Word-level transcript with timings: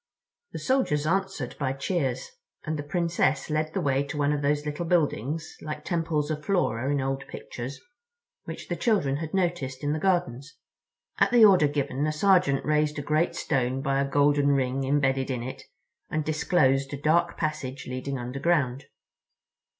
The 0.51 0.57
soldiers 0.57 1.05
answered 1.05 1.55
by 1.59 1.73
cheers, 1.73 2.31
and 2.65 2.75
the 2.79 2.81
Princess 2.81 3.51
led 3.51 3.71
the 3.75 3.81
way 3.81 4.01
to 4.05 4.17
one 4.17 4.33
of 4.33 4.41
those 4.41 4.65
little 4.65 4.87
buildings, 4.87 5.55
like 5.61 5.85
Temples 5.85 6.31
of 6.31 6.43
Flora 6.43 6.89
in 6.91 6.99
old 6.99 7.27
pictures, 7.27 7.79
which 8.45 8.67
the 8.67 8.75
children 8.75 9.17
had 9.17 9.31
noticed 9.35 9.83
in 9.83 9.93
the 9.93 9.99
gardens. 9.99 10.55
At 11.19 11.29
the 11.29 11.45
order 11.45 11.67
given 11.67 12.07
a 12.07 12.11
sergeant 12.11 12.65
raised 12.65 12.97
a 12.97 13.03
great 13.03 13.35
stone 13.35 13.83
by 13.83 13.99
a 14.01 14.09
golden 14.09 14.47
ring 14.47 14.85
embedded 14.85 15.29
in 15.29 15.43
it 15.43 15.61
and 16.09 16.25
disclosed 16.25 16.91
a 16.95 16.97
dark 16.99 17.37
passage 17.37 17.85
leading 17.87 18.17
underground. 18.17 18.85